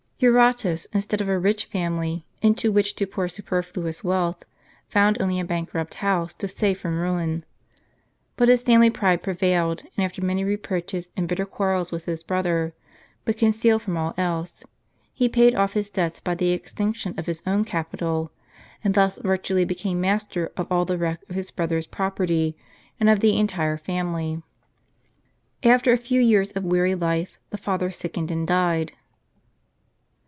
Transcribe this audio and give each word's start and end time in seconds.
Eurotas, 0.23 0.85
instead 0.93 1.19
of 1.19 1.27
a 1.27 1.39
rich 1.39 1.65
family, 1.65 2.27
into 2.43 2.71
which 2.71 2.93
to 2.93 3.07
pour 3.07 3.27
super 3.27 3.63
fluous 3.63 4.03
wealth, 4.03 4.45
found 4.87 5.19
only 5.19 5.39
a 5.39 5.43
bankrupt 5.43 5.95
house 5.95 6.31
to 6.35 6.47
save 6.47 6.77
from 6.79 6.99
ruin. 6.99 7.43
But 8.37 8.47
his 8.47 8.61
family 8.61 8.91
pride 8.91 9.23
prevailed; 9.23 9.81
and 9.97 10.05
after 10.05 10.23
many 10.23 10.43
reproaches, 10.43 11.09
and 11.17 11.27
bitter 11.27 11.47
quarrels 11.47 11.91
with 11.91 12.05
his 12.05 12.21
brother, 12.21 12.71
but 13.25 13.35
concealed 13.35 13.81
from 13.81 13.97
all 13.97 14.13
else, 14.15 14.63
he 15.11 15.27
paid 15.27 15.55
off 15.55 15.73
his 15.73 15.89
debts 15.89 16.19
by 16.19 16.35
the 16.35 16.51
extinction 16.51 17.15
of 17.17 17.25
his 17.25 17.41
own 17.47 17.65
capital, 17.65 18.31
and 18.83 18.93
thus 18.93 19.17
virtually 19.17 19.65
became 19.65 19.99
master 19.99 20.51
of 20.55 20.71
all 20.71 20.85
the 20.85 20.99
wreck 20.99 21.21
of 21.29 21.35
his 21.35 21.49
brother's 21.49 21.87
property, 21.87 22.55
and 22.99 23.09
of 23.09 23.21
the 23.21 23.37
entire 23.39 23.75
family. 23.75 24.43
After 25.63 25.91
a 25.91 25.97
few 25.97 26.21
years 26.21 26.51
of 26.51 26.63
weary 26.63 26.93
life, 26.93 27.39
the 27.49 27.57
father 27.57 27.89
sickened 27.89 28.29
and 28.29 28.47
died. 28.47 28.91